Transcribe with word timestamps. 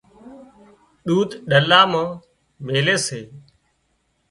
ۮود 1.05 1.29
ڏلا 1.49 1.79
مان 1.91 2.07
ميلي 2.67 2.95
سي 3.05 3.19